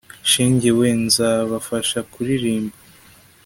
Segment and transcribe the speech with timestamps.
[0.31, 2.75] shenge we, nzabafasha kuririmba